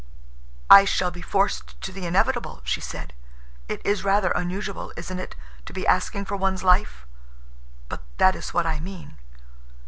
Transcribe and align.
"I 0.67 0.83
shall 0.83 1.11
be 1.11 1.21
forced 1.21 1.79
to 1.81 1.91
the 1.91 2.07
inevitable," 2.07 2.61
she 2.63 2.81
said. 2.81 3.13
"It 3.67 3.85
is 3.85 4.03
rather 4.03 4.31
unusual, 4.31 4.91
isn't 4.97 5.19
it, 5.19 5.35
to 5.67 5.73
be 5.73 5.85
asking 5.85 6.25
for 6.25 6.35
one's 6.37 6.63
life? 6.63 7.05
But 7.87 8.01
that 8.17 8.35
is 8.35 8.51
what 8.51 8.65
I 8.65 8.79
mean." 8.79 9.17